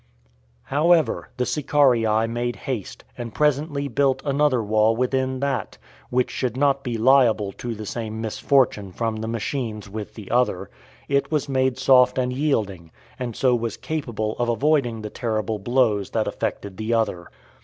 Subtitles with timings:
[0.63, 5.77] However, the Sicarii made haste, and presently built another wall within that,
[6.09, 10.71] which should not be liable to the same misfortune from the machines with the other;
[11.07, 16.09] it was made soft and yielding, and so was capable of avoiding the terrible blows
[16.09, 17.29] that affected the other.